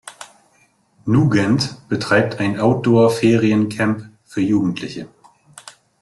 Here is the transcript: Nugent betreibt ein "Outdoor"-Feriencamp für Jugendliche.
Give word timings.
Nugent 1.05 1.87
betreibt 1.87 2.39
ein 2.39 2.59
"Outdoor"-Feriencamp 2.59 4.09
für 4.25 4.41
Jugendliche. 4.41 5.07